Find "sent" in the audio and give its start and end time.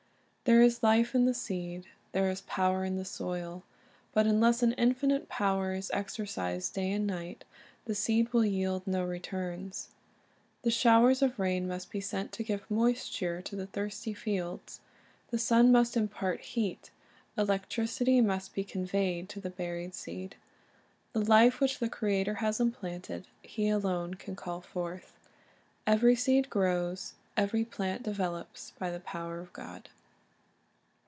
12.01-12.33